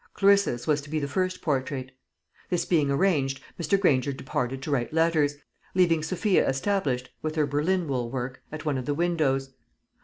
[0.15, 1.91] Clarissa's was to be the first portrait.
[2.49, 3.79] This being arranged, Mr.
[3.79, 5.35] Granger departed to write letters,
[5.75, 9.51] leaving Sophia established, with her Berlin wool work, at one of the windows.